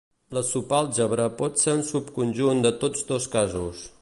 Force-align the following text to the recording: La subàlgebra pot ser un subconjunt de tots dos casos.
La 0.35 0.41
subàlgebra 0.51 1.27
pot 1.43 1.63
ser 1.65 1.77
un 1.81 1.85
subconjunt 1.93 2.67
de 2.69 2.75
tots 2.85 3.09
dos 3.15 3.33
casos. 3.39 3.91